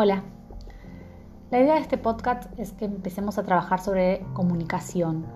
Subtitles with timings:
[0.00, 0.22] Hola.
[1.50, 5.26] La idea de este podcast es que empecemos a trabajar sobre comunicación,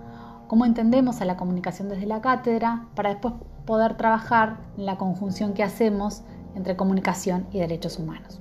[0.47, 3.33] cómo entendemos a la comunicación desde la cátedra para después
[3.65, 6.21] poder trabajar en la conjunción que hacemos
[6.55, 8.39] entre comunicación y derechos humanos.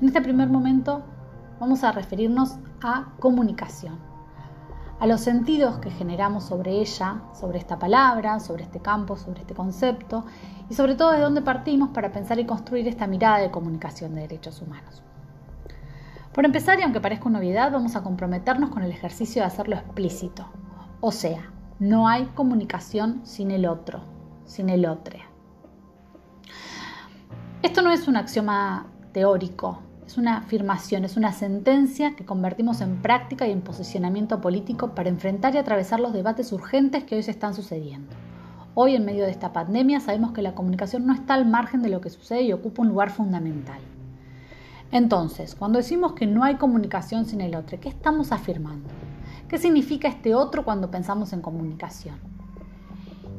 [0.00, 1.04] En este primer momento
[1.60, 4.00] vamos a referirnos a comunicación,
[4.98, 9.54] a los sentidos que generamos sobre ella, sobre esta palabra, sobre este campo, sobre este
[9.54, 10.24] concepto
[10.68, 14.22] y sobre todo de dónde partimos para pensar y construir esta mirada de comunicación de
[14.22, 15.04] derechos humanos.
[16.32, 19.74] Por empezar, y aunque parezca una novedad, vamos a comprometernos con el ejercicio de hacerlo
[19.74, 20.46] explícito.
[21.00, 24.02] O sea, no hay comunicación sin el otro,
[24.44, 25.18] sin el otro.
[27.62, 33.02] Esto no es un axioma teórico, es una afirmación, es una sentencia que convertimos en
[33.02, 37.32] práctica y en posicionamiento político para enfrentar y atravesar los debates urgentes que hoy se
[37.32, 38.14] están sucediendo.
[38.74, 41.88] Hoy, en medio de esta pandemia, sabemos que la comunicación no está al margen de
[41.88, 43.80] lo que sucede y ocupa un lugar fundamental.
[44.92, 48.88] Entonces, cuando decimos que no hay comunicación sin el otro, ¿qué estamos afirmando?
[49.48, 52.16] ¿Qué significa este otro cuando pensamos en comunicación?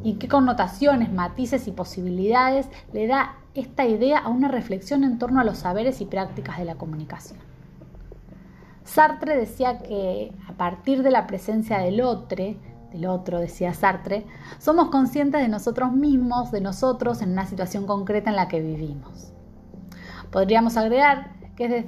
[0.04, 5.42] ¿Y qué connotaciones, matices y posibilidades le da esta idea a una reflexión en torno
[5.42, 7.40] a los saberes y prácticas de la comunicación?
[8.86, 12.56] Sartre decía que a partir de la presencia del otro,
[12.92, 14.26] del otro, decía Sartre,
[14.58, 19.32] somos conscientes de nosotros mismos, de nosotros en una situación concreta en la que vivimos.
[20.32, 21.88] Podríamos agregar que es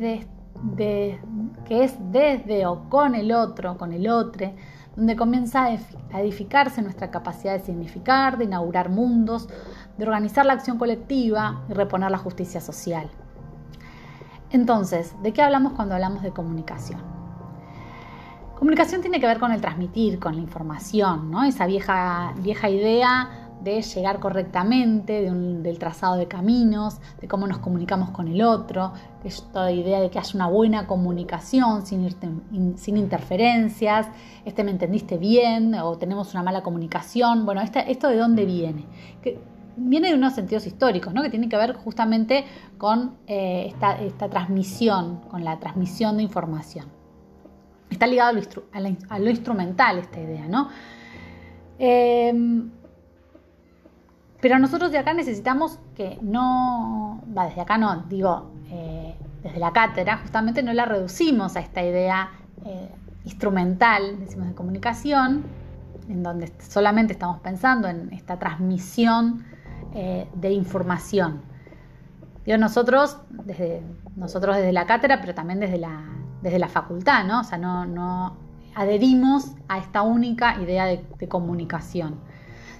[0.77, 1.19] desde,
[1.65, 4.51] que es desde o con el otro, con el otro,
[4.95, 9.49] donde comienza a edificarse nuestra capacidad de significar, de inaugurar mundos,
[9.97, 13.09] de organizar la acción colectiva y reponer la justicia social.
[14.51, 17.01] Entonces, ¿de qué hablamos cuando hablamos de comunicación?
[18.55, 21.43] Comunicación tiene que ver con el transmitir, con la información, ¿no?
[21.43, 28.09] Esa vieja, vieja idea de llegar correctamente, del trazado de caminos, de cómo nos comunicamos
[28.09, 28.91] con el otro,
[29.23, 32.09] esta idea de que haya una buena comunicación sin,
[32.77, 34.07] sin interferencias,
[34.43, 37.45] este me entendiste bien o tenemos una mala comunicación.
[37.45, 38.85] Bueno, ¿esto de dónde viene?
[39.77, 41.23] Viene de unos sentidos históricos, ¿no?
[41.23, 42.45] que tiene que ver justamente
[42.77, 46.87] con eh, esta, transmisión, con la transmisión de información.
[47.89, 48.37] Está ligado
[48.71, 50.67] a lo, instrumental esta idea, ¿no?
[51.79, 52.33] Eh,
[54.43, 59.71] pero nosotros de acá necesitamos que no, va, desde acá no, digo, eh, desde la
[59.71, 62.29] cátedra, justamente no la reducimos a esta idea
[62.65, 62.89] eh,
[63.23, 65.45] instrumental, decimos, de comunicación,
[66.09, 69.45] en donde solamente estamos pensando en esta transmisión
[69.93, 71.41] eh, de información.
[72.45, 73.81] Digo, nosotros desde,
[74.17, 76.01] nosotros desde la cátedra, pero también desde la,
[76.41, 77.39] desde la facultad, ¿no?
[77.39, 78.35] O sea, no, no
[78.75, 82.32] adherimos a esta única idea de comunicación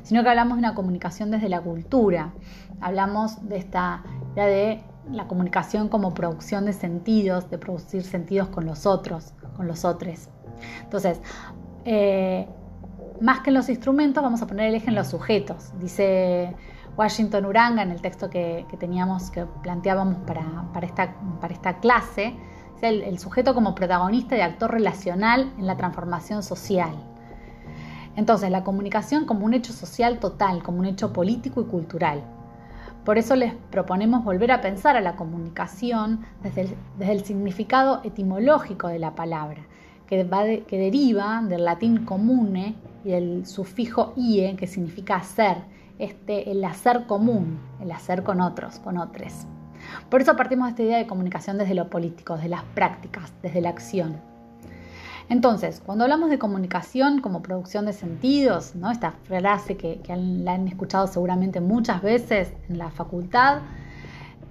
[0.04, 2.34] sino que hablamos de una comunicación desde la cultura.
[2.82, 4.04] Hablamos de esta
[4.36, 9.86] de la comunicación como producción de sentidos, de producir sentidos con los otros, con los
[9.86, 10.30] otros.
[10.84, 11.22] Entonces,
[11.86, 12.48] eh,
[13.22, 15.72] más que en los instrumentos, vamos a poner el eje en los sujetos.
[15.80, 16.56] Dice
[16.98, 22.36] Washington Uranga en el texto que, teníamos, que planteábamos para, esta, para esta clase,
[22.82, 26.94] el sujeto como protagonista y actor relacional en la transformación social.
[28.16, 32.24] Entonces, la comunicación como un hecho social total, como un hecho político y cultural.
[33.04, 39.00] Por eso les proponemos volver a pensar a la comunicación desde el, significado etimológico de
[39.00, 39.62] la palabra,
[40.08, 45.58] que, deriva del latín comune y del sufijo ie, que significa hacer,
[46.00, 49.48] este, el hacer común, el hacer con otros, con otros.
[50.10, 53.60] Por eso partimos de esta idea de comunicación desde lo político, desde las prácticas, desde
[53.60, 54.33] la acción.
[55.34, 61.08] Entonces, cuando hablamos de comunicación como producción de sentidos, esta frase que, la han escuchado
[61.08, 63.62] seguramente muchas veces en la facultad,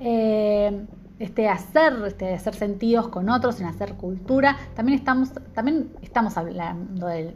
[0.00, 0.84] eh,
[1.20, 7.06] este hacer, este hacer sentidos con otros, en hacer cultura, también estamos, también estamos hablando
[7.06, 7.32] de,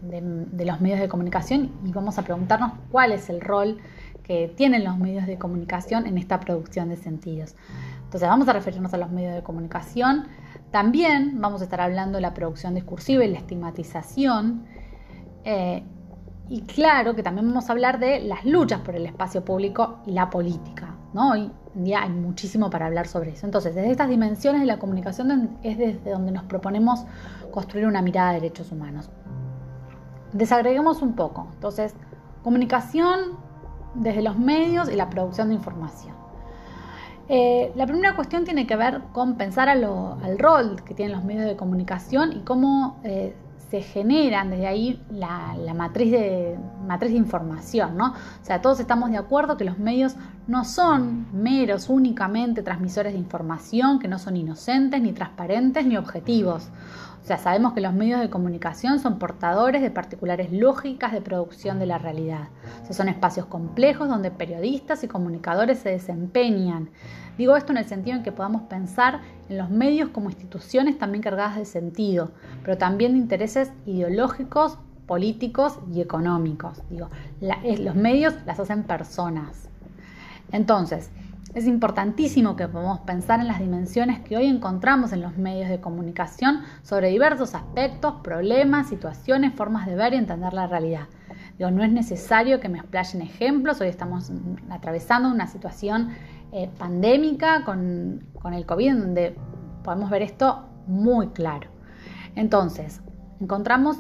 [0.65, 3.79] los medios de comunicación y vamos a preguntarnos cuál es el rol
[4.25, 7.55] que tienen los medios de comunicación en esta producción de sentidos.
[8.07, 10.27] Entonces vamos a referirnos a los medios de comunicación
[10.77, 14.67] también vamos a estar hablando de la producción discursiva y la estigmatización.
[15.43, 15.83] Eh,
[16.51, 20.11] y claro que también vamos a hablar de las luchas por el espacio público y
[20.11, 20.95] la política.
[21.15, 21.31] ¿no?
[21.31, 23.47] Hoy en día hay muchísimo para hablar sobre eso.
[23.47, 27.07] Entonces, desde estas dimensiones de la comunicación es desde donde nos proponemos
[27.51, 29.09] construir una mirada de derechos humanos.
[30.35, 31.49] Desagreguemos un poco.
[31.55, 31.95] Entonces,
[32.45, 33.39] comunicación
[33.95, 36.16] desde los medios y la producción de información.
[37.29, 41.47] Eh, la primera cuestión tiene que ver con pensar al rol que tienen los medios
[41.47, 43.35] de comunicación y cómo eh,
[43.71, 46.57] se generan desde ahí la, matriz, de,
[46.87, 48.11] matriz de información, ¿no?
[48.11, 50.15] O sea, todos estamos de acuerdo que los medios
[50.47, 56.69] no son meros únicamente transmisores de información, que no son inocentes, ni transparentes, ni objetivos.
[57.27, 61.81] O sea, sabemos que los medios de comunicación son portadores de particulares lógicas de producción
[61.81, 62.51] de la realidad.
[62.89, 66.89] O son espacios complejos donde periodistas y comunicadores se desempeñan.
[67.37, 71.21] Digo esto en el sentido en que podamos pensar en los medios como instituciones también
[71.21, 72.31] cargadas de sentido,
[72.63, 74.79] pero también de intereses ideológicos,
[75.09, 76.81] políticos y económicos.
[76.91, 79.69] Digo, los medios las hacen personas.
[80.53, 81.11] Entonces,
[81.57, 85.81] es importantísimo que podamos pensar en las dimensiones que hoy encontramos en los medios de
[85.81, 91.07] comunicación sobre diversos aspectos, problemas, situaciones, formas de ver y entender la realidad.
[91.57, 94.31] Digo, no es necesario que me explayen ejemplos, hoy estamos
[94.69, 96.11] atravesando una situación
[96.53, 99.37] eh, pandémica con, con el COVID en donde
[99.83, 101.71] podemos ver esto muy claro.
[102.35, 103.01] Entonces,
[103.41, 103.97] encontramos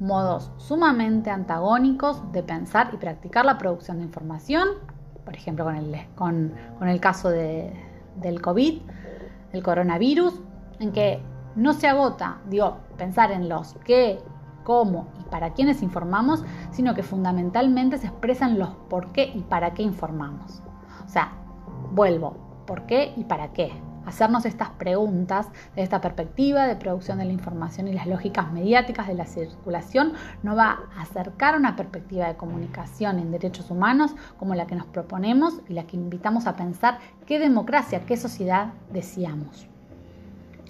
[0.00, 4.66] modos sumamente antagónicos de pensar y practicar la producción de información
[5.30, 8.80] por ejemplo con el, con, el caso del COVID,
[9.52, 10.40] el coronavirus,
[10.80, 11.22] en que
[11.54, 14.18] no se agota, digo, pensar en los qué,
[14.64, 16.42] cómo y para quiénes informamos,
[16.72, 20.64] sino que fundamentalmente se expresan los por qué y para qué informamos.
[21.06, 21.30] O sea,
[21.92, 22.36] vuelvo,
[22.66, 23.70] ¿por qué y para qué?
[24.06, 29.06] Hacernos estas preguntas de esta perspectiva de producción de la información y las lógicas mediáticas
[29.06, 30.12] de la circulación
[30.42, 34.86] no va a acercar una perspectiva de comunicación en derechos humanos como la que nos
[34.86, 39.66] proponemos y la que invitamos a pensar qué democracia, qué sociedad deseamos.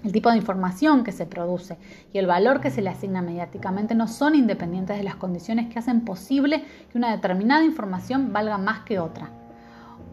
[0.02, 1.76] El tipo de información que se produce
[2.12, 5.78] y el valor que se le asigna mediáticamente no son independientes de las condiciones que
[5.78, 9.28] hacen posible que una determinada información valga más que otra.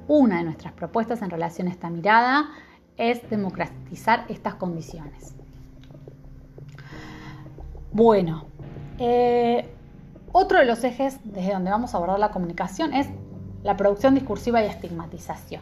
[0.10, 2.50] Una de nuestras propuestas en relación a esta mirada
[2.98, 5.34] es democratizar estas condiciones.
[7.92, 8.46] Bueno,
[9.00, 9.70] eh,
[10.32, 13.08] otro de los ejes desde donde vamos a abordar la comunicación es
[13.64, 15.62] la producción discursiva y estigmatización.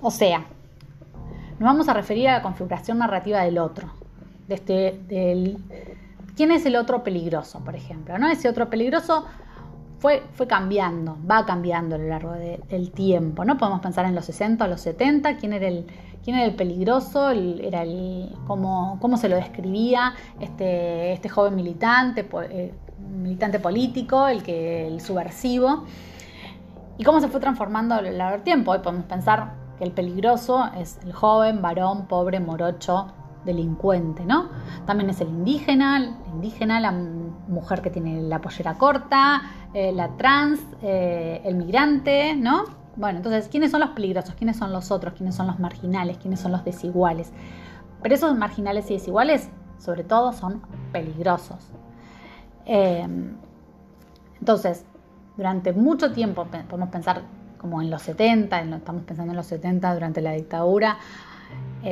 [0.00, 0.44] O sea,
[1.58, 3.88] nos vamos a referir a la configuración narrativa del otro,
[4.48, 5.58] este, del,
[6.36, 8.18] quién es el otro peligroso, por ejemplo.
[8.18, 8.28] ¿no?
[8.28, 9.26] Ese otro peligroso
[10.34, 13.56] fue, cambiando, va cambiando a lo largo del tiempo, ¿no?
[13.56, 15.86] Podemos pensar en los 60 o los 70, quién era el,
[16.22, 22.28] quién era el peligroso, era el, cómo, cómo, se lo describía este, este joven militante,
[22.50, 25.84] eh, militante político, el, que, el subversivo,
[26.98, 28.72] y cómo se fue transformando a lo largo del tiempo.
[28.72, 33.06] Hoy podemos pensar que el peligroso es el joven, varón, pobre, morocho,
[33.44, 34.48] delincuente, ¿no?
[34.86, 39.42] También es el indígena, el indígena, la mujer que tiene la pollera corta,
[39.74, 42.62] eh, la trans, eh, el migrante, ¿no?
[42.94, 44.36] Bueno, entonces, ¿quiénes son los peligrosos?
[44.36, 45.14] ¿Quiénes son los otros?
[45.14, 46.16] ¿Quiénes son los marginales?
[46.18, 47.32] ¿Quiénes son los desiguales?
[48.00, 49.48] Pero esos marginales y desiguales,
[49.78, 50.62] sobre todo, son
[50.92, 51.58] peligrosos.
[52.66, 53.04] Eh,
[54.38, 54.84] entonces,
[55.36, 57.22] durante mucho tiempo, podemos pensar
[57.58, 60.98] como en los 70, estamos pensando en los 70 durante la dictadura,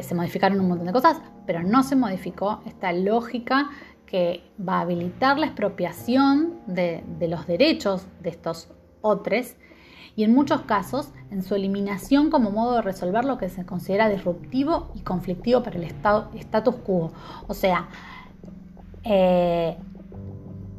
[0.02, 3.70] se modificaron un montón de cosas, pero no se modificó esta lógica
[4.12, 8.68] que va a habilitar la expropiación de, los derechos de estos
[9.00, 9.54] otros
[10.16, 14.10] y en muchos casos en su eliminación como modo de resolver lo que se considera
[14.10, 17.10] disruptivo y conflictivo para el estado, status quo.
[17.48, 17.88] O sea,
[19.04, 19.78] eh,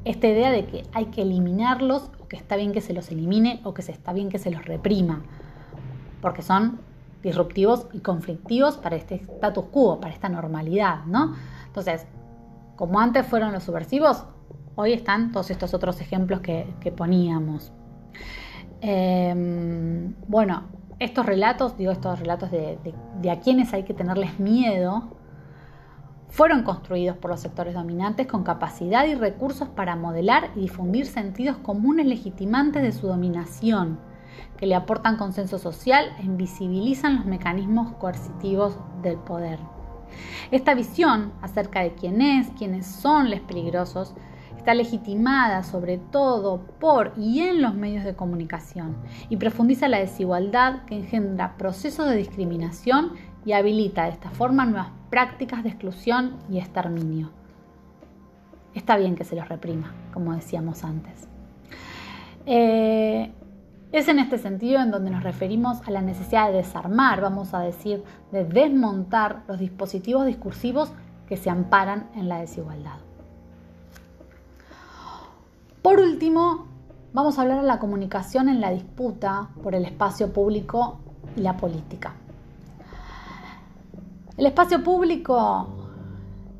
[0.05, 3.61] esta idea de que hay que eliminarlos o que está bien que se los elimine
[3.63, 5.23] o que se está bien que se los reprima,
[6.21, 6.81] porque son
[7.23, 11.33] disruptivos y conflictivos para este status quo, para esta normalidad, ¿no?
[11.65, 12.05] Entonces,
[12.75, 14.25] como antes fueron los subversivos,
[14.75, 17.71] hoy están todos estos otros ejemplos que, poníamos.
[18.81, 20.63] Em, bueno,
[20.99, 22.77] estos relatos, digo estos relatos de,
[23.21, 25.17] de, a quienes hay que tenerles miedo,
[26.27, 31.57] fueron construidos por los sectores dominantes con capacidad y recursos para modelar y difundir sentidos
[31.57, 33.99] comunes legitimantes de su dominación,
[34.57, 39.59] que le aportan consenso social e invisibilizan los mecanismos coercitivos del poder.
[40.51, 44.13] Esta visión acerca de quién es, quiénes son los peligrosos,
[44.57, 48.95] está legitimada sobre todo por y en los medios de comunicación
[49.29, 53.11] y profundiza la desigualdad que engendra procesos de discriminación
[53.45, 57.31] y habilita de esta forma nuevas prácticas de exclusión y exterminio.
[58.73, 61.27] Está bien que se los reprima, como decíamos antes.
[62.45, 63.31] Eh,
[63.93, 67.59] es en este sentido en donde nos referimos a la necesidad de desarmar, vamos a
[67.59, 70.91] decir, de desmontar los dispositivos discursivos
[71.27, 72.97] que se amparan en la desigualdad.
[75.83, 76.65] Por último,
[77.13, 80.99] vamos a hablar de la comunicación en la disputa por el espacio público
[81.35, 82.13] y la política.
[84.35, 85.83] El espacio público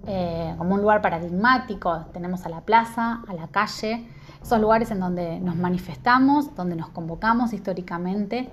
[0.06, 2.06] eh, como un lugar paradigmático.
[2.12, 4.06] Tenemos a la plaza, a la calle,
[4.44, 8.50] esos lugares en donde nos manifestamos, donde nos convocamos históricamente,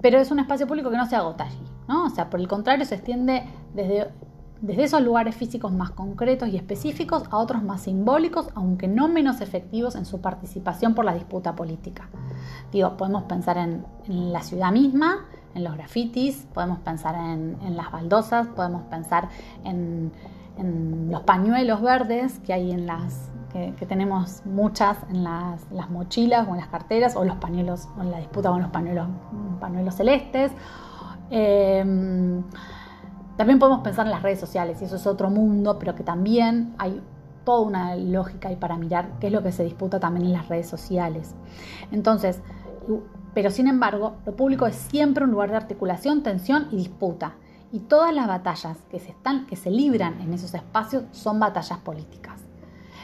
[0.00, 2.06] pero es un espacio público que no se agota allí, ¿no?
[2.06, 4.10] O sea, por el contrario, se extiende desde,
[4.60, 9.40] desde esos lugares físicos más concretos y específicos a otros más simbólicos, aunque no menos
[9.40, 12.08] efectivos en su participación por la disputa política.
[12.72, 18.46] Digo, podemos pensar en, la ciudad misma, en los grafitis, podemos pensar en las baldosas,
[18.48, 19.28] podemos pensar
[19.64, 20.12] en
[20.58, 25.60] en los pañuelos verdes que hay en las que, tenemos muchas en las,
[25.90, 29.08] mochilas o en las carteras o los pañuelos o en la disputa con los pañuelos,
[29.60, 30.52] pañuelos celestes.
[31.30, 32.42] Em,
[33.36, 36.74] también podemos pensar en las redes sociales y eso es otro mundo, pero que también
[36.78, 37.02] hay
[37.44, 40.48] toda una lógica ahí para mirar qué es lo que se disputa también en las
[40.48, 41.34] redes sociales.
[41.92, 42.42] Entonces,
[43.34, 47.34] pero sin embargo, lo público es siempre un lugar de articulación, tensión y disputa
[47.72, 51.78] y todas las batallas que se, están, que se libran en esos espacios son batallas
[51.80, 52.35] políticas.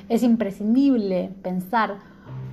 [0.09, 1.97] Es imprescindible pensar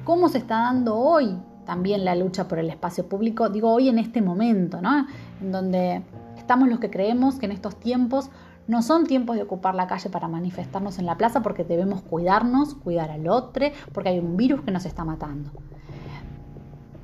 [0.03, 3.99] cómo se está dando hoy también la lucha por el espacio público, digo hoy en
[3.99, 5.05] este momento, ¿no?
[5.39, 6.01] En donde
[6.35, 8.31] estamos los que creemos que en estos tiempos
[8.67, 12.75] no son tiempos de ocupar la calle para manifestarnos en la plaza porque debemos cuidarnos,
[12.75, 15.51] cuidar al otro, porque hay un virus que nos está matando.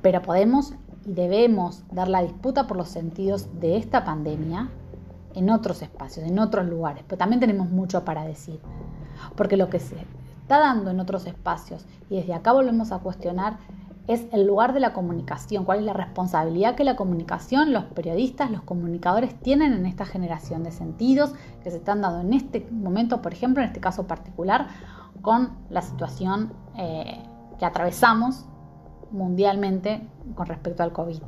[0.02, 0.74] Pero podemos
[1.06, 4.68] y debemos dar la disputa por los sentidos de esta pandemia
[5.34, 8.58] en otros espacios, en otros lugares, pero también tenemos mucho para decir,
[9.36, 9.96] porque lo que se
[10.46, 13.58] está dando en otros espacios y desde acá volvemos a cuestionar
[14.06, 18.52] es el lugar de la comunicación, cuál es la responsabilidad que la comunicación, los periodistas,
[18.52, 21.34] los comunicadores tienen en esta generación de sentidos
[21.64, 24.68] que se están dando en este momento, por ejemplo, en este caso particular,
[25.20, 27.24] con la situación eh,
[27.58, 28.44] que atravesamos
[29.10, 31.18] mundialmente con respecto al COVID.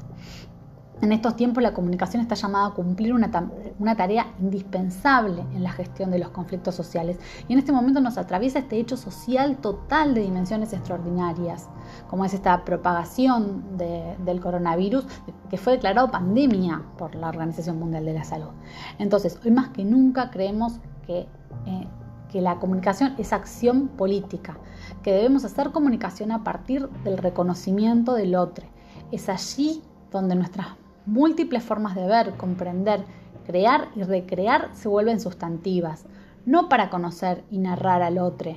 [1.01, 6.11] En estos tiempos la comunicación está llamada a cumplir una, tarea indispensable en la gestión
[6.11, 10.23] de los conflictos sociales y en este momento nos atraviesa este hecho social total de
[10.23, 11.69] dimensiones extraordinarias,
[12.09, 15.07] como es esta propagación del coronavirus
[15.49, 18.51] que fue declarado pandemia por la Organización Mundial de la Salud.
[18.99, 21.29] Entonces, hoy más que nunca creemos que,
[21.67, 21.87] eh,
[22.29, 24.59] que la comunicación es acción política,
[25.05, 28.67] que debemos hacer comunicación a partir del reconocimiento del otro.
[29.13, 30.67] Es allí donde nuestras
[31.09, 33.03] múltiples formas de ver, comprender,
[33.47, 36.05] crear y recrear se vuelven sustantivas,
[36.45, 38.53] no para conocer y narrar al otro,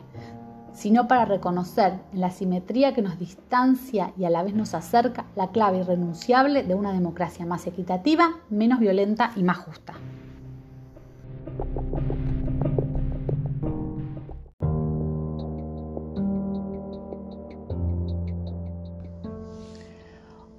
[0.74, 5.26] sino para reconocer en la simetría que nos distancia y a la vez nos acerca
[5.38, 9.94] la clave irrenunciable de una democracia más equitativa, menos violenta y más justa.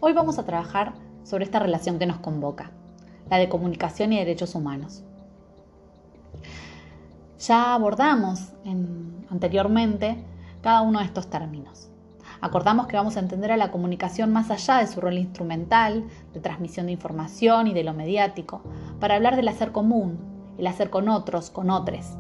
[0.01, 2.71] Hoy vamos a trabajar sobre esta relación que nos convoca,
[3.31, 5.02] la de comunicación y derechos humanos.
[7.38, 8.52] Ya abordamos
[9.31, 10.23] anteriormente
[10.61, 11.91] cada uno de estos términos.
[12.41, 16.41] Acordamos que vamos a entender a la comunicación más allá de su rol instrumental, de
[16.41, 18.62] transmisión de información y de lo mediático,
[18.99, 20.19] para hablar del hacer común,
[20.59, 22.17] el hacer con otros, con otros.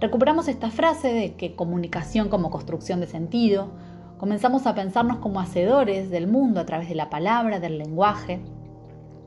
[0.00, 3.68] Recuperamos esta frase de que comunicación como construcción de sentido,
[4.18, 8.40] Comenzamos a pensarnos como hacedores del mundo a través de la palabra, del lenguaje,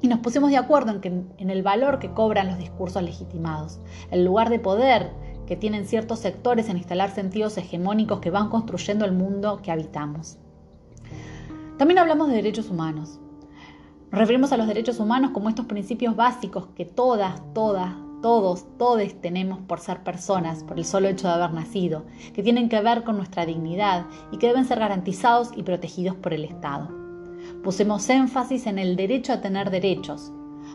[0.01, 3.79] y nos pusimos de acuerdo en, que, en el valor que cobran los discursos legitimados,
[4.11, 5.11] el lugar de poder
[5.45, 10.37] que tienen ciertos sectores en instalar sentidos hegemónicos que van construyendo el mundo que habitamos.
[11.77, 13.19] También hablamos de derechos humanos.
[14.11, 19.13] Nos referimos a los derechos humanos como estos principios básicos que todas, todas, todos, todos
[19.21, 23.03] tenemos por ser personas, por el solo hecho de haber nacido, que tienen que ver
[23.03, 26.89] con nuestra dignidad y que deben ser garantizados y protegidos por el Estado.
[27.63, 30.31] Pusemos énfasis en el derecho a tener derechos,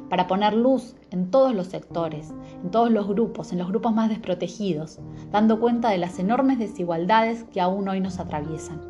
[0.08, 2.32] para poner luz en todos los sectores,
[2.62, 7.44] en todos los grupos, en los grupos más desprotegidos, dando cuenta de las enormes desigualdades
[7.52, 8.80] que aún hoy nos atraviesan.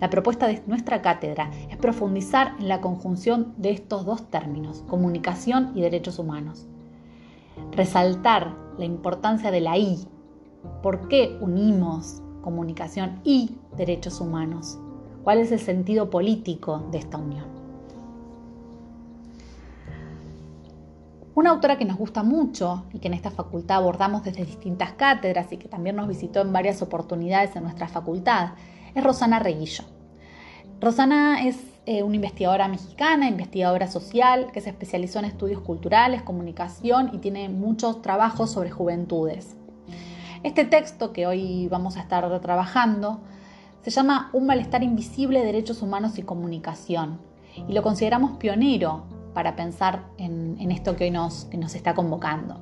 [0.00, 5.72] La propuesta de nuestra cátedra es profundizar en la conjunción de estos dos términos, comunicación
[5.74, 6.69] y derechos humanos
[7.72, 10.06] resaltar la importancia de la I.
[10.82, 14.78] ¿Por qué unimos comunicación y derechos humanos?
[15.24, 17.60] ¿Cuál es el sentido político de esta unión?
[21.34, 25.52] Una autora que nos gusta mucho y que en esta facultad abordamos desde distintas cátedras
[25.52, 28.50] y que también nos visitó en varias oportunidades en nuestra facultad
[28.94, 29.84] es Rosana Reguillo.
[30.80, 31.56] Rosana es
[31.86, 37.48] eh, una investigadora mexicana, investigadora social, que se especializó en estudios culturales, comunicación y tiene
[37.48, 39.56] muchos trabajos sobre juventudes.
[40.42, 43.20] Este texto que hoy vamos a estar trabajando
[43.82, 47.18] se llama Un malestar invisible, derechos humanos y comunicación
[47.68, 52.60] y lo consideramos pionero para pensar en, esto que hoy nos, que nos está convocando.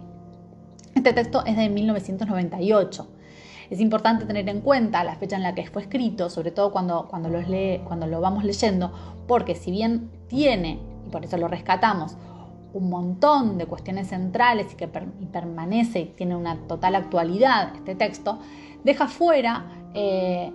[0.94, 3.08] Este texto es de 1998.
[3.70, 7.06] Es importante tener en cuenta la fecha en la que fue escrito, sobre todo cuando,
[7.08, 8.92] cuando, lee, cuando lo vamos leyendo,
[9.26, 12.16] porque si bien tiene, y por eso lo rescatamos,
[12.72, 18.38] un montón de cuestiones centrales y que permanece y tiene una total actualidad este texto,
[18.84, 20.52] deja fuera, eh,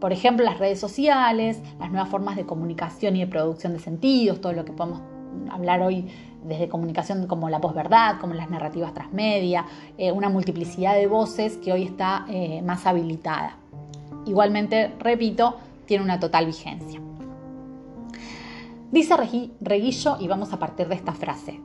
[0.00, 4.40] por ejemplo, las redes sociales, las nuevas formas de comunicación y de producción de sentidos,
[4.40, 5.00] todo lo que podemos
[5.50, 6.06] hablar hoy
[6.46, 9.66] desde comunicación como la posverdad, como las narrativas transmedia,
[9.98, 13.56] eh, una multiplicidad de voces que hoy está eh, más habilitada.
[14.26, 17.00] Igualmente, repito, tiene una total vigencia.
[18.90, 19.14] Dice
[19.60, 21.60] Reguillo, y vamos a partir de esta frase,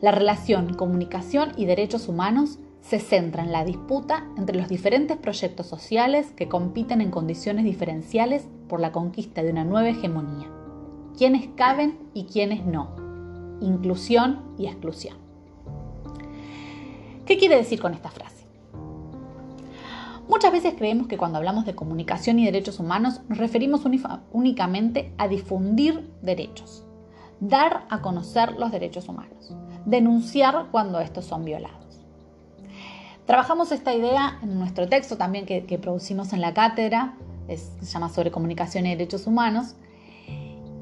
[0.00, 5.66] la relación comunicación y derechos humanos se centra en la disputa entre los diferentes proyectos
[5.66, 10.48] sociales que compiten en condiciones diferenciales por la conquista de una nueva hegemonía.
[11.16, 13.07] Quiénes caben y quiénes no.
[13.60, 15.16] Inclusión y exclusión.
[17.26, 18.46] ¿Qué quiere decir con esta frase?
[20.28, 23.82] Muchas veces creemos que cuando hablamos de comunicación y derechos humanos nos referimos
[24.30, 26.84] únicamente a difundir derechos,
[27.40, 29.54] dar a conocer los derechos humanos,
[29.86, 32.04] denunciar cuando estos son violados.
[33.24, 37.14] Trabajamos esta idea en nuestro texto también que, producimos en la cátedra,
[37.48, 39.76] se llama sobre comunicación y derechos humanos,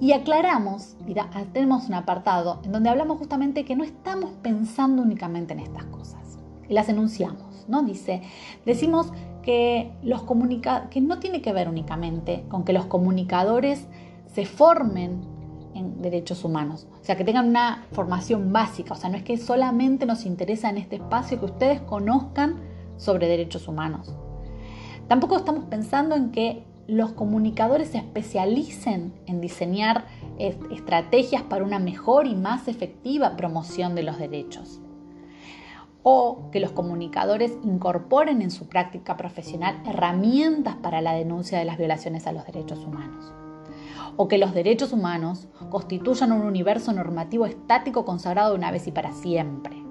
[0.01, 1.15] y aclaramos, y
[1.53, 6.39] tenemos un apartado en donde hablamos justamente que no estamos pensando únicamente en estas cosas,
[6.69, 7.83] y las enunciamos, ¿no?
[7.83, 8.23] Dice,
[8.65, 9.13] decimos
[9.43, 10.25] que, los
[10.91, 13.87] que no tiene que ver únicamente con que los comunicadores
[14.27, 15.21] se formen
[15.75, 19.37] en derechos humanos, o sea, que tengan una formación básica, o sea, no es que
[19.39, 22.57] solamente nos interesa en este espacio que ustedes conozcan
[22.97, 24.15] sobre derechos humanos.
[25.09, 30.07] Tampoco estamos pensando en que los comunicadores se especialicen en diseñar
[30.39, 34.81] estrategias para una mejor y más efectiva promoción de los derechos
[36.09, 41.79] o que los comunicadores incorporen en su práctica profesional herramientas para la denuncia de las
[41.79, 43.33] violaciones a los derechos humanos,
[44.17, 49.11] o que los derechos humanos constituyan un universo normativo estático consagrado una vez y para
[49.11, 49.83] siempre.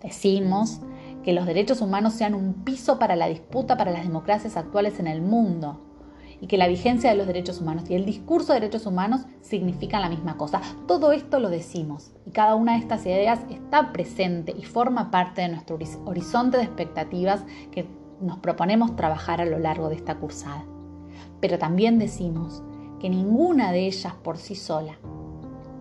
[0.00, 0.80] Decimos
[1.22, 5.06] que los derechos humanos sean un piso para la disputa para las democracias actuales en
[5.06, 5.80] el mundo,
[6.42, 10.02] y que la vigencia de los derechos humanos y el discurso de derechos humanos significan
[10.02, 10.60] la misma cosa.
[10.88, 15.42] Todo esto lo decimos y cada una de estas ideas está presente y forma parte
[15.42, 17.86] de nuestro horizonte de expectativas que
[18.20, 20.64] nos proponemos trabajar a lo largo de esta cursada.
[21.40, 22.64] Pero también decimos
[22.98, 24.96] que ninguna de ellas por sí sola,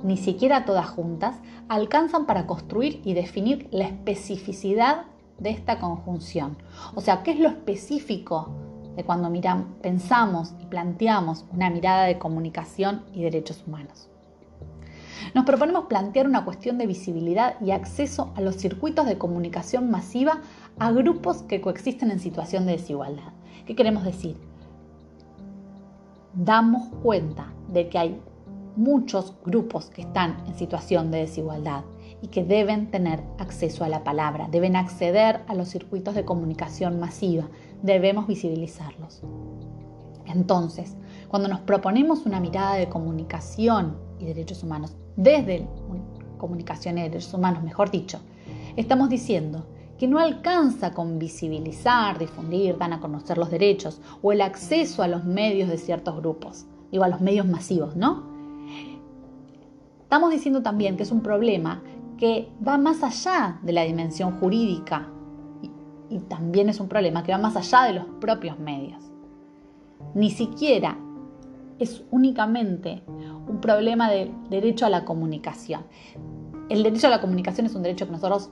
[0.04, 1.38] ni siquiera todas juntas,
[1.70, 5.06] alcanzan para construir y definir la especificidad
[5.42, 6.58] de esta conjunción.
[6.96, 8.56] O sea, ¿qué es lo específico
[8.96, 9.32] de cuando
[9.82, 14.10] pensamos y planteamos una mirada de comunicación y derechos humanos.
[15.34, 20.42] Nos proponemos plantear una cuestión de visibilidad y acceso a los circuitos de comunicación masiva
[20.80, 23.32] a grupos que coexisten en situación de desigualdad.
[23.66, 24.36] ¿Qué queremos decir?
[26.34, 28.22] Damos cuenta de que hay
[28.76, 31.84] muchos grupos que están en situación de desigualdad
[32.22, 37.00] y que deben tener acceso a la palabra, deben acceder a los circuitos de comunicación
[37.00, 37.48] masiva,
[37.82, 39.22] debemos visibilizarlos.
[40.28, 40.96] Entonces,
[41.28, 45.68] cuando nos proponemos una mirada de comunicación y derechos humanos, desde
[46.38, 48.20] comunicación y derechos humanos, mejor dicho,
[48.76, 49.66] estamos diciendo
[49.98, 55.08] que no alcanza con visibilizar, difundir, dar a conocer los derechos o el acceso a
[55.08, 58.32] los medios de ciertos grupos, digo a los medios masivos, ¿no?
[60.02, 61.84] Estamos diciendo también que es un problema
[62.22, 65.10] que va más allá de la dimensión jurídica
[66.08, 69.02] y, también es un problema que va más allá de los propios medios.
[70.14, 71.00] Ni siquiera
[71.80, 75.84] es únicamente un problema de derecho a la comunicación.
[76.70, 78.52] El derecho a la comunicación es un derecho que nosotros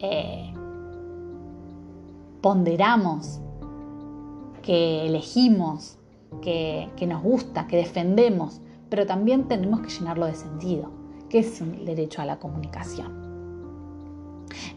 [0.00, 0.52] eh,
[2.40, 3.40] ponderamos,
[4.60, 6.00] que elegimos,
[6.42, 11.03] que, que, nos gusta, que defendemos, pero también tenemos que llenarlo de sentido
[11.34, 13.12] que es el derecho a la comunicación.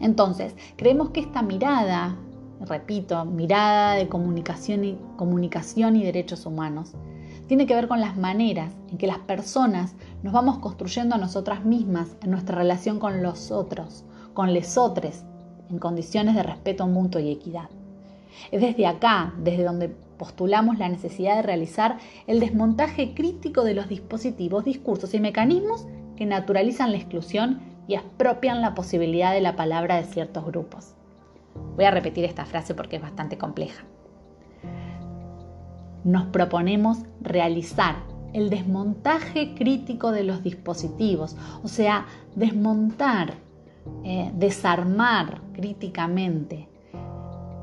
[0.00, 2.16] Entonces, creemos que esta mirada,
[2.62, 6.94] repito, mirada de comunicación y, derechos humanos,
[7.46, 9.94] tiene que ver con las maneras en que las personas
[10.24, 15.24] nos vamos construyendo a nosotras mismas en nuestra relación con los otros, con lesotres,
[15.70, 17.70] en condiciones de respeto mutuo y equidad.
[18.50, 23.88] Es desde acá, desde donde postulamos la necesidad de realizar el desmontaje crítico de los
[23.88, 25.86] dispositivos, discursos y mecanismos
[26.18, 30.94] que naturalizan la exclusión y expropian la posibilidad de la palabra de ciertos grupos.
[31.76, 33.84] Voy a repetir esta frase porque es bastante compleja.
[36.02, 37.94] Nos proponemos realizar
[38.32, 43.34] el desmontaje crítico de los dispositivos, o sea, desmontar
[44.04, 46.68] eh, desarmar críticamente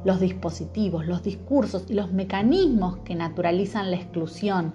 [0.06, 4.74] los dispositivos, los discursos y los mecanismos que naturalizan la exclusión,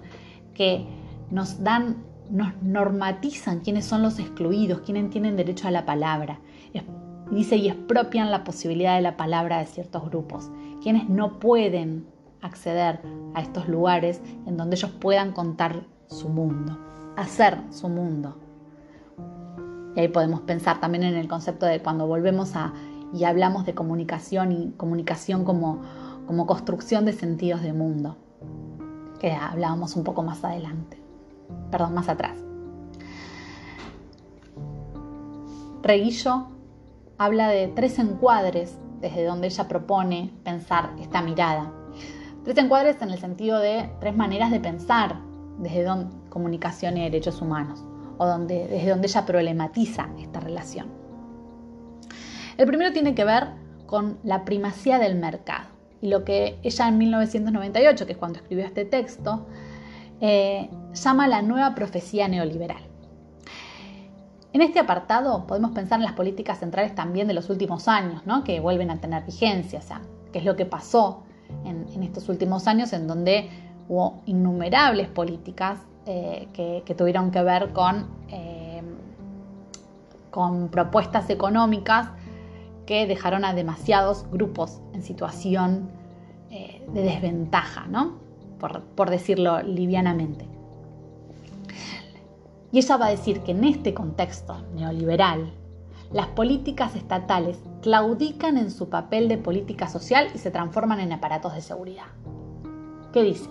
[0.53, 0.85] que
[1.31, 6.39] nos dan, nos normatizan quiénes son los excluidos, quiénes tienen derecho a la palabra.
[7.31, 10.51] Dice y expropian la posibilidad de la palabra de ciertos grupos,
[10.83, 12.05] quienes no pueden
[12.41, 12.99] acceder
[13.33, 16.77] a estos lugares en donde ellos puedan contar su mundo,
[17.15, 18.37] hacer su mundo.
[19.95, 22.73] Y ahí podemos pensar también en el concepto de cuando volvemos a
[23.13, 25.81] y hablamos de comunicación y comunicación como,
[26.27, 28.17] como construcción de sentidos de mundo,
[29.19, 31.00] que hablábamos un poco más adelante,
[31.69, 32.37] perdón, más atrás.
[35.83, 36.47] Reguillo
[37.17, 41.71] habla de tres encuadres desde donde ella propone pensar esta mirada.
[42.43, 45.19] Tres encuadres en el sentido de tres maneras de pensar
[45.59, 47.83] desde donde comunicación y derechos humanos,
[48.17, 50.87] o desde donde ella problematiza esta relación.
[52.57, 53.49] El primero tiene que ver
[53.85, 55.65] con la primacía del mercado
[56.01, 59.45] y lo que ella en 1998, que es cuando escribió este texto,
[60.23, 62.83] eh, llama la nueva profecía neoliberal.
[64.53, 68.43] En este apartado podemos pensar en las políticas centrales también de los últimos años, ¿no?
[68.43, 71.23] que vuelven a tener vigencia, o sea, qué es lo que pasó
[71.65, 73.49] en, estos últimos años en donde
[73.89, 78.83] hubo innumerables políticas eh, que, tuvieron que ver con, eh,
[80.29, 82.09] con propuestas económicas
[82.85, 85.89] que dejaron a demasiados grupos en situación
[86.49, 88.30] de desventaja, ¿no?
[88.95, 90.47] Por decirlo livianamente.
[92.71, 95.51] Y ella va a decir que en este contexto neoliberal,
[96.13, 101.53] las políticas estatales claudican en su papel de política social y se transforman en aparatos
[101.53, 102.07] de seguridad.
[103.11, 103.49] ¿Qué dice?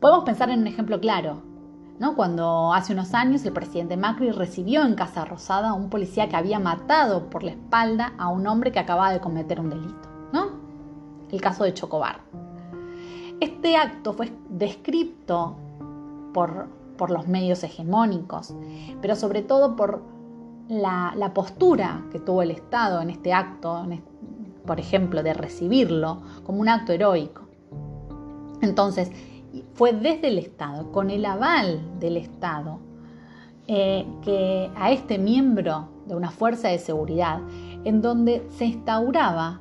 [0.00, 1.42] Podemos pensar en un ejemplo claro,
[1.98, 2.14] ¿no?
[2.14, 6.36] Cuando hace unos años el presidente Macri recibió en Casa Rosada a un policía que
[6.36, 10.60] había matado por la espalda a un hombre que acababa de cometer un delito, ¿no?
[11.30, 12.20] El caso de Chocobar.
[13.40, 15.56] Este acto fue descrito
[16.32, 16.68] por
[17.00, 18.54] por los medios hegemónicos,
[19.00, 20.02] pero sobre todo por
[20.68, 23.86] la, postura que tuvo el Estado en este acto,
[24.66, 27.48] por ejemplo, de recibirlo como un acto heroico.
[28.60, 29.10] Entonces,
[29.72, 32.80] fue desde el Estado, con el aval del Estado,
[33.66, 37.40] eh, que a este miembro de una fuerza de seguridad,
[37.84, 39.60] en donde se instauraba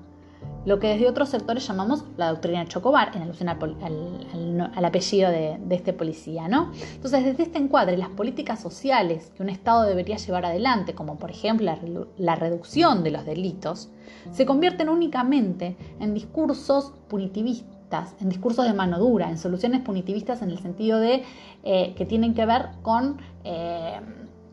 [0.66, 5.94] lo que desde otros sectores llamamos la doctrina Chocobar, en alusión al, apellido de, este
[5.94, 6.48] policía.
[6.48, 6.72] ¿no?
[6.96, 11.32] Entonces, desde este encuadre, las políticas sociales que un Estado debería llevar adelante, como por
[11.32, 11.72] ejemplo
[12.18, 13.90] la, reducción de los delitos,
[14.32, 20.52] se convierten únicamente en discursos punitivistas, en discursos de mano dura, en soluciones punitivistas en
[20.52, 21.24] el sentido de
[21.64, 24.00] eh, que tienen que ver con eh,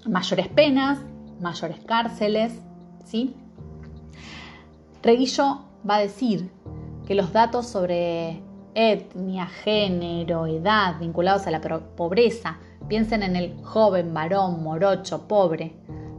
[0.07, 0.99] mayores penas,
[1.41, 2.61] mayores cárceles,
[3.05, 3.35] ¿sí?
[5.03, 6.51] Reguillo va a decir
[7.07, 8.43] que los datos sobre
[8.75, 15.75] etnia, género, edad vinculados a la pobreza, piensen en el joven, varón, morocho, pobre,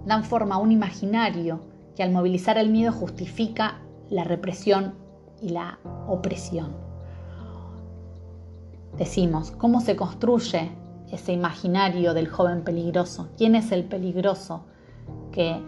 [0.05, 1.61] dan forma a un imaginario
[1.95, 4.95] que al movilizar el miedo justifica la represión
[5.41, 6.75] y la opresión.
[8.97, 10.71] Decimos, ¿cómo se construye
[11.11, 13.29] ese imaginario del joven peligroso?
[13.37, 14.65] ¿Quién es el peligroso
[15.31, 15.61] que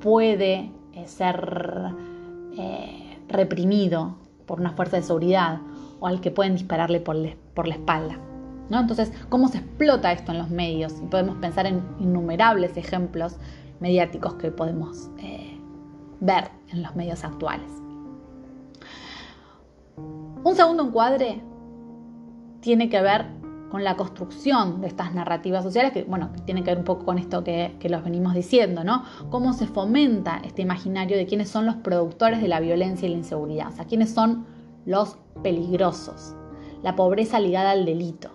[0.00, 0.72] puede
[1.06, 1.94] ser
[2.56, 5.60] eh, reprimido por una fuerza de seguridad
[6.00, 8.18] o al que pueden dispararle por, la espalda.
[8.68, 8.80] ¿no?
[8.80, 10.94] Entonces, ¿cómo se explota esto en los medios?
[11.02, 13.36] Y podemos pensar en innumerables ejemplos
[13.80, 15.58] mediáticos que podemos eh,
[16.20, 17.70] ver en los medios actuales.
[19.96, 21.40] Un segundo encuadre
[22.60, 23.26] tiene que ver
[23.72, 27.16] con la construcción de estas narrativas sociales, que bueno, tiene que ver un poco con
[27.16, 29.02] esto que, que los venimos diciendo, ¿no?
[29.30, 33.16] Cómo se fomenta este imaginario de quiénes son los productores de la violencia y la
[33.16, 34.44] inseguridad, o sea, quiénes son
[34.84, 36.34] los peligrosos,
[36.82, 38.30] la pobreza ligada al delito.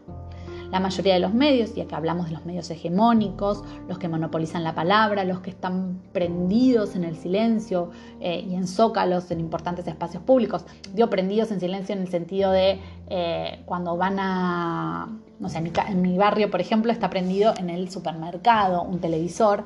[0.71, 4.63] La mayoría de los medios, ya que hablamos de los medios hegemónicos, los que monopolizan
[4.63, 9.87] la palabra, los que están prendidos en el silencio eh, y en zócalos en importantes
[9.87, 10.65] espacios públicos.
[10.93, 15.07] Digo prendidos en silencio en el sentido de eh, cuando van a,
[15.39, 19.65] no sé, en mi, barrio, por ejemplo, está prendido en el supermercado un televisor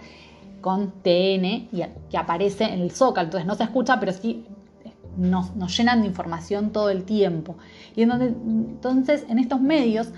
[0.59, 4.45] con TN y que aparece en el zócalo, entonces no se escucha, pero sí
[5.17, 7.55] nos, nos llenan de información todo el tiempo.
[7.95, 10.09] Y entonces en estos medios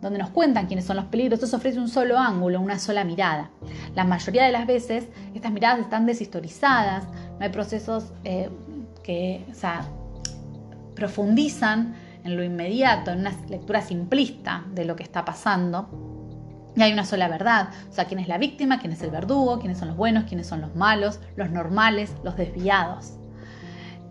[0.00, 3.50] donde nos cuentan quiénes son los peligros, eso ofrece un solo ángulo, una sola mirada.
[3.94, 7.04] La mayoría de las veces estas miradas están deshistorizadas,
[7.38, 8.50] no hay procesos eh,
[9.02, 9.44] que
[10.94, 11.94] profundizan
[12.26, 15.88] en lo inmediato, en una lectura simplista de lo que está pasando.
[16.76, 19.58] Y hay una sola verdad, o sea, quién es la víctima, quién es el verdugo,
[19.58, 23.14] quiénes son los buenos, quiénes son los malos, los normales, los desviados.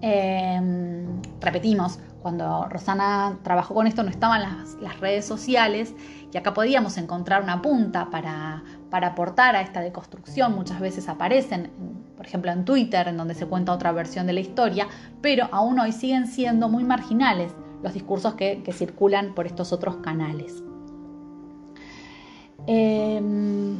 [0.01, 4.41] Em, repetimos, cuando Rosana trabajó con esto no estaban
[4.81, 5.93] las, redes sociales
[6.33, 10.55] y acá podíamos encontrar una punta para, para aportar a esta deconstrucción.
[10.55, 11.69] Muchas veces aparecen,
[12.17, 14.87] por ejemplo, en Twitter, en donde se cuenta otra versión de la historia,
[15.21, 17.53] pero aún hoy siguen siendo muy marginales
[17.85, 20.63] los discursos que, circulan por estos otros canales.
[22.65, 23.77] Em,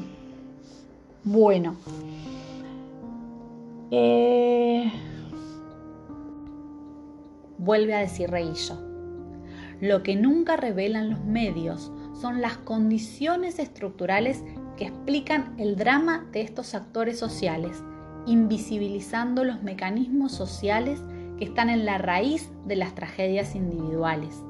[1.24, 1.76] bueno.
[3.89, 4.91] Eh,
[7.58, 8.78] vuelve a decir Reillo.
[9.82, 14.44] Lo que nunca revelan los medios son las condiciones estructurales
[14.78, 17.84] que explican el drama de estos actores sociales,
[18.28, 21.02] invisibilizando los mecanismos sociales
[21.38, 24.43] que están en la raíz de las tragedias individuales.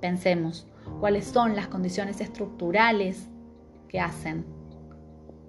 [0.00, 0.66] Pensemos,
[1.00, 3.28] ¿cuáles son las condiciones estructurales
[3.88, 4.44] que hacen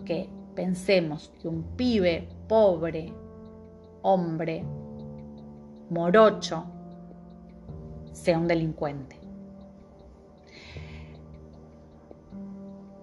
[0.05, 3.11] que pensemos que un pibe pobre,
[4.01, 4.63] hombre,
[5.89, 6.65] morocho,
[8.13, 9.17] sea un delincuente?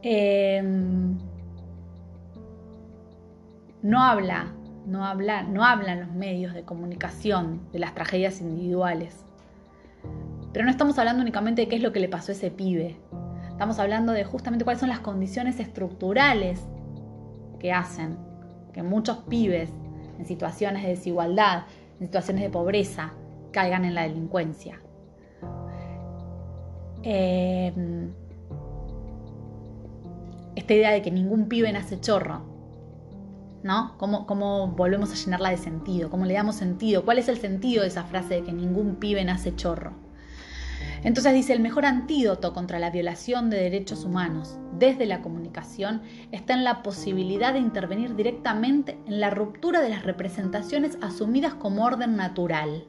[0.04, 1.16] Em,
[3.82, 4.52] no habla
[4.86, 9.24] no, habla, no hablan los medios de comunicación de las tragedias individuales.
[10.52, 12.96] Pero no estamos hablando únicamente de qué es lo que le pasó a ese pibe.
[13.48, 16.60] Estamos hablando de justamente cuáles son las condiciones estructurales
[17.58, 18.18] que hacen
[18.72, 19.70] que muchos pibes
[20.18, 21.64] en situaciones de desigualdad,
[22.00, 23.12] en situaciones de pobreza,
[23.52, 24.80] caigan en la delincuencia.
[27.02, 28.12] Em,
[30.54, 32.51] esta idea de que ningún pibe nace chorro
[33.62, 33.96] ¿no?
[33.98, 36.10] ¿Cómo, volvemos a llenarla de sentido?
[36.10, 37.04] ¿Cómo le damos sentido?
[37.04, 39.94] ¿Cuál es el sentido de esa frase de que ningún pibe nace chorro?
[41.04, 46.54] Entonces dice, el mejor antídoto contra la violación de derechos humanos desde la comunicación está
[46.54, 52.16] en la posibilidad de intervenir directamente en la ruptura de las representaciones asumidas como orden
[52.16, 52.86] natural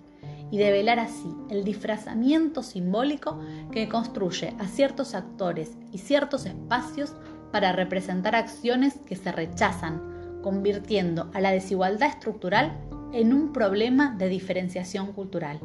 [0.51, 3.39] y de velar así el disfrazamiento simbólico
[3.71, 7.15] que construye a ciertos actores y ciertos espacios
[7.51, 10.12] para representar acciones que se rechazan
[10.43, 12.77] convirtiendo a la desigualdad estructural
[13.11, 15.59] en un problema de diferenciación cultural.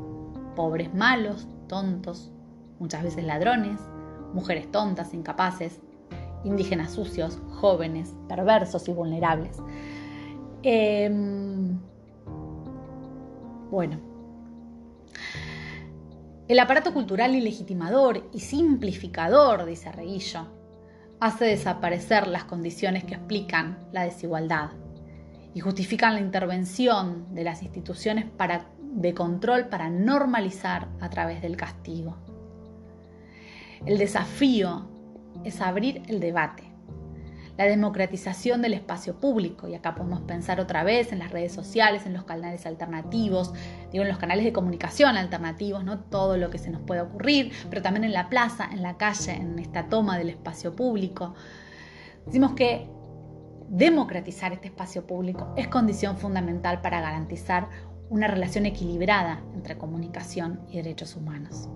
[0.57, 2.33] Pobres malos, tontos,
[2.79, 3.79] muchas veces ladrones,
[4.33, 5.81] mujeres tontas, incapaces,
[6.45, 9.59] indígenas sucios, jóvenes, perversos y vulnerables.
[10.63, 11.79] Em,
[13.71, 13.99] bueno,
[16.49, 20.58] el aparato cultural ilegitimador y simplificador, dice Reguillo,
[21.21, 24.71] hace desaparecer las condiciones que explican la desigualdad
[25.55, 28.27] y justifican la intervención de las instituciones
[28.81, 32.17] de control para normalizar a través del castigo.
[33.85, 34.89] El desafío
[35.45, 36.68] es abrir el debate
[37.59, 42.07] la democratización del espacio público, y acá podemos pensar otra vez en las redes sociales,
[42.07, 43.53] en los canales alternativos,
[43.91, 45.99] digo, en los canales de comunicación alternativos, ¿no?
[45.99, 49.33] todo lo que se nos puede ocurrir, pero también en la plaza, en la calle,
[49.33, 51.35] en esta toma del espacio público.
[52.27, 52.89] Decimos que
[53.69, 57.69] democratizar este espacio público es condición fundamental para garantizar
[58.09, 61.69] una relación equilibrada entre comunicación y derechos humanos.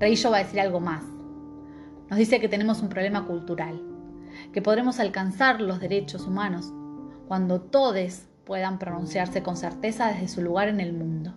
[0.00, 1.15] Reillo va a decir algo más
[2.08, 3.80] nos dice que tenemos un problema cultural,
[4.52, 6.72] que podremos alcanzar los derechos humanos
[7.28, 11.34] cuando todos puedan pronunciarse con certeza desde su lugar en el mundo.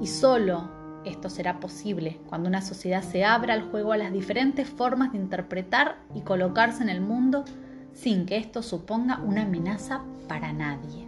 [0.00, 0.70] Y solo
[1.04, 5.18] esto será posible cuando una sociedad se abra al juego a las diferentes formas de
[5.18, 7.44] interpretar y colocarse en el mundo
[7.92, 11.06] sin que esto suponga una amenaza para nadie.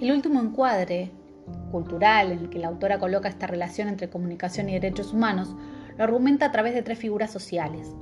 [0.00, 1.10] El último encuadre
[1.70, 5.54] cultural en el que la autora coloca esta relación entre comunicación y derechos humanos
[5.98, 7.94] lo argumenta a través de tres figuras sociales.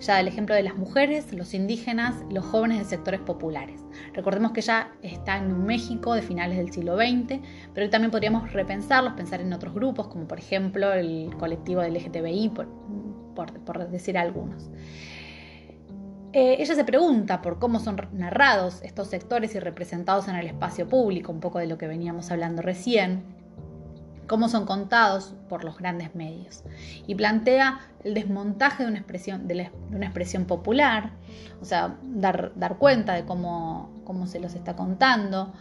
[0.00, 3.80] Ya el ejemplo de las mujeres, los indígenas los jóvenes de sectores populares.
[4.12, 7.40] Recordemos que ya está en México de finales del siglo XX,
[7.72, 12.50] pero también podríamos repensarlos, pensar en otros grupos, como por ejemplo el colectivo del LGTBI,
[13.34, 14.70] por, decir algunos.
[16.32, 20.88] Eh, ella se pregunta por cómo son narrados estos sectores y representados en el espacio
[20.88, 23.22] público, un poco de lo que veníamos hablando recién,
[24.26, 26.64] cómo son contados por los grandes medios.
[27.06, 31.12] Y plantea el desmontaje de una expresión, de, una expresión popular,
[31.60, 35.52] o sea, dar, dar cuenta de cómo, cómo, se los está contando.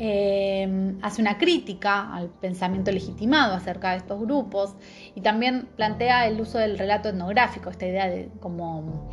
[0.00, 4.76] Eh, hace una crítica al pensamiento legitimado acerca de estos grupos
[5.16, 9.10] y también plantea el uso del relato etnográfico, esta idea de cómo,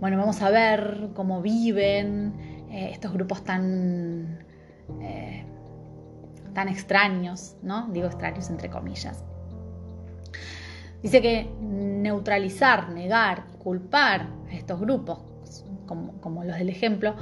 [0.00, 4.44] bueno, vamos a ver cómo viven eh, estos grupos tan...
[5.00, 5.44] Eh,
[6.54, 7.88] tan extraños, ¿no?
[7.92, 9.24] Digo extraños entre comillas.
[11.02, 15.18] Dice que neutralizar, negar y culpar a estos grupos,
[15.86, 17.14] como, como los del ejemplo,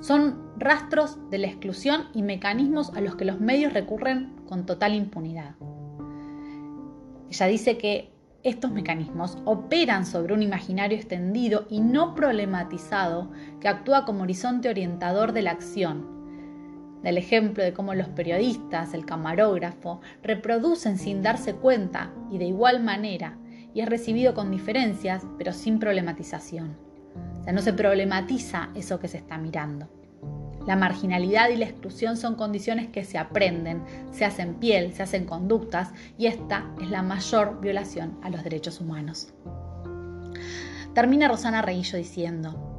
[0.00, 4.94] son rastros de la exclusión y mecanismos a los que los medios recurren con total
[4.94, 5.54] impunidad.
[7.30, 8.12] Ella dice que
[8.42, 15.32] estos mecanismos operan sobre un imaginario extendido y no problematizado que actúa como horizonte orientador
[15.32, 16.19] de la acción.
[17.02, 22.82] Del ejemplo de cómo los periodistas, el camarógrafo, reproducen sin darse cuenta y de igual
[22.82, 23.38] manera,
[23.72, 26.76] y es recibido con diferencias, pero sin problematización.
[27.40, 29.88] O sea, no se problematiza eso que se está mirando.
[30.66, 33.82] La marginalidad y la exclusión son condiciones que se aprenden,
[34.12, 38.80] se hacen piel, se hacen conductas y esta es la mayor violación a los derechos
[38.80, 39.32] humanos.
[40.94, 42.69] Termina Rosana Reillo diciendo,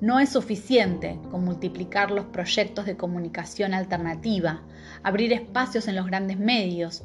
[0.00, 4.62] no es suficiente con multiplicar los proyectos de comunicación alternativa,
[5.02, 7.04] abrir espacios en los grandes medios,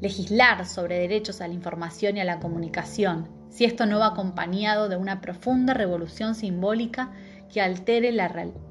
[0.00, 4.88] legislar sobre derechos a la información y a la comunicación, si esto no va acompañado
[4.88, 7.12] de una profunda revolución simbólica
[7.52, 8.12] que altere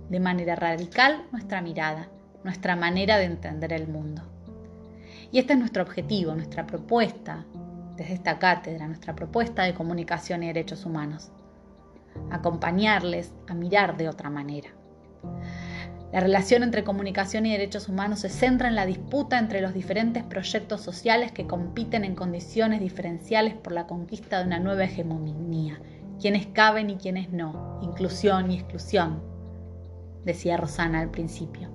[0.09, 2.09] de manera radical nuestra mirada,
[2.43, 4.21] nuestra manera de entender el mundo.
[5.31, 7.45] Y este es nuestro objetivo, nuestra propuesta
[7.95, 11.31] desde esta cátedra, nuestra propuesta de comunicación y derechos humanos.
[12.31, 14.69] Acompañarles a mirar de otra manera.
[16.11, 20.23] La relación entre comunicación y derechos humanos se centra en la disputa entre los diferentes
[20.23, 25.79] proyectos sociales que compiten en condiciones diferenciales por la conquista de una nueva hegemonía
[26.19, 29.21] quienes caben y quienes no, inclusión y exclusión,
[30.23, 31.69] decía Rosana al principio.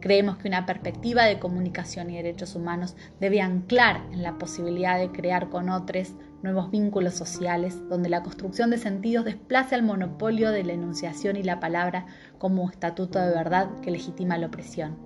[0.00, 5.10] Creemos que una perspectiva de comunicación y derechos humanos debe anclar en la posibilidad de
[5.10, 6.14] crear con otros
[6.46, 11.42] nuevos vínculos sociales, donde la construcción de sentidos desplace al monopolio de la enunciación y
[11.42, 12.06] la palabra
[12.38, 14.96] como estatuto de verdad que legitima la opresión.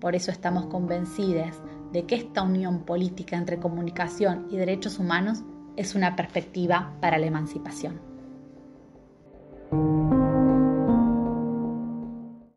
[0.00, 1.60] Por eso estamos convencidas
[1.92, 5.42] de que esta unión política entre comunicación y derechos humanos
[5.76, 8.00] es una perspectiva para la emancipación.